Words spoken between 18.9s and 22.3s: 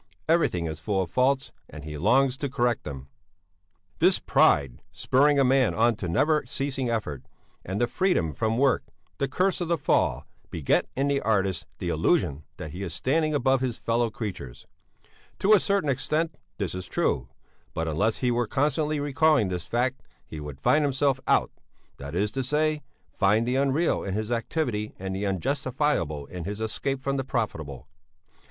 recalling this fact he would find himself out, that